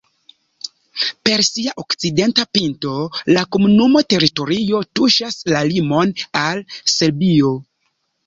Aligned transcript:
Per 1.29 1.35
sia 1.47 1.73
okcidenta 1.81 2.45
pinto 2.57 2.93
la 3.35 3.43
komunuma 3.57 4.03
teritorio 4.15 4.81
tuŝas 5.01 5.37
la 5.55 5.63
limon 5.75 6.17
al 6.43 6.65
Serbio. 6.97 7.53